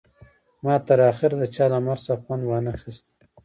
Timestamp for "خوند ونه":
2.25-2.71